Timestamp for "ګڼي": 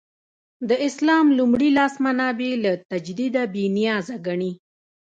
4.27-4.51